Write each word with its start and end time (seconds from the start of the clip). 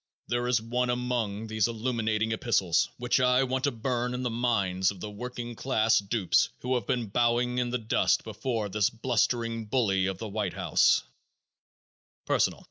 There 0.29 0.47
is 0.47 0.59
one 0.63 0.89
among 0.89 1.45
these 1.45 1.67
illuminating 1.67 2.31
epistles 2.31 2.89
which 2.97 3.19
I 3.19 3.43
want 3.43 3.65
to 3.65 3.71
burn 3.71 4.15
in 4.15 4.23
the 4.23 4.31
minds 4.31 4.89
of 4.89 4.99
the 4.99 5.11
working 5.11 5.53
class 5.53 5.99
dupes 5.99 6.49
who 6.61 6.73
have 6.73 6.87
been 6.87 7.05
bowing 7.09 7.59
in 7.59 7.69
the 7.69 7.77
dust 7.77 8.23
before 8.23 8.67
this 8.67 8.89
blustering 8.89 9.65
bully 9.65 10.07
of 10.07 10.17
the 10.17 10.27
White 10.27 10.53
House: 10.53 11.03
"Personal. 12.25 12.59